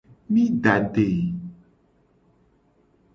[0.33, 1.05] Mi da ade.